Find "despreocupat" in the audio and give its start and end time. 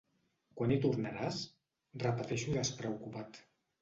2.59-3.43